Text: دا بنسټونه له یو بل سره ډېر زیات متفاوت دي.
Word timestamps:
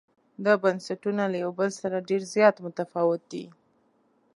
دا 0.45 0.53
بنسټونه 0.63 1.23
له 1.31 1.37
یو 1.43 1.51
بل 1.59 1.69
سره 1.81 2.05
ډېر 2.09 2.21
زیات 2.33 2.55
متفاوت 2.65 3.21
دي. 3.31 3.45